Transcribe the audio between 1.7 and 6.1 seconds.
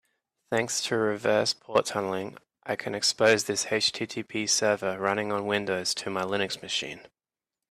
tunneling, I can expose this HTTP server running on Windows to